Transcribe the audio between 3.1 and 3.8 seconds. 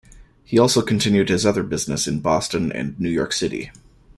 York City.